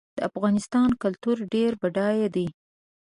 [0.17, 2.47] د افغانستان کلتور ډېر بډای دی.